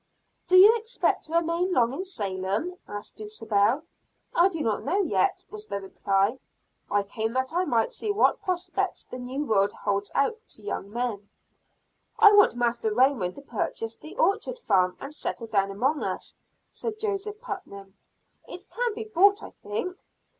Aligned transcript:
"Do 0.47 0.57
you 0.57 0.75
expect 0.77 1.25
to 1.25 1.33
remain 1.33 1.73
long 1.73 1.93
in 1.93 2.03
Salem?" 2.03 2.73
asked 2.87 3.17
Dulcibel. 3.17 3.83
"I 4.33 4.49
do 4.49 4.61
not 4.61 4.83
know 4.83 5.03
yet," 5.03 5.45
was 5.51 5.67
the 5.67 5.79
reply. 5.79 6.39
"I 6.89 7.03
came 7.03 7.33
that 7.33 7.53
I 7.53 7.65
might 7.65 7.93
see 7.93 8.11
what 8.11 8.41
prospects 8.41 9.03
the 9.03 9.19
new 9.19 9.45
world 9.45 9.71
holds 9.71 10.11
out 10.15 10.37
to 10.55 10.63
young 10.63 10.91
men." 10.91 11.29
"I 12.17 12.31
want 12.31 12.55
Master 12.55 12.91
Raymond 12.91 13.35
to 13.35 13.43
purchase 13.43 13.95
the 13.95 14.15
Orchard 14.17 14.57
Farm, 14.57 14.97
and 14.99 15.13
settle 15.13 15.45
down 15.45 15.69
among 15.69 16.01
us," 16.01 16.35
said 16.71 16.97
Joseph 16.97 17.39
Putnam. 17.39 17.95
"It 18.47 18.65
can 18.71 18.95
be 18.95 19.03
bought 19.03 19.43
I 19.43 19.51
think." 19.51 19.99